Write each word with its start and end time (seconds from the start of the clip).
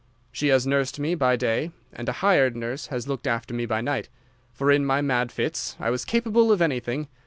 She 0.31 0.47
has 0.47 0.65
nursed 0.65 0.99
me 0.99 1.13
by 1.13 1.35
day 1.35 1.69
and 1.93 2.09
a 2.09 2.25
hired 2.25 2.55
nurse 2.55 2.87
has 2.87 3.07
looked 3.07 3.27
after 3.27 3.53
me 3.53 3.67
by 3.67 3.81
night, 3.81 4.09
for 4.51 4.71
in 4.71 4.83
my 4.83 4.99
mad 4.99 5.31
fits 5.31 5.75
I 5.79 5.91
was 5.91 6.05
capable 6.05 6.51
of 6.51 6.59
anything. 6.59 7.07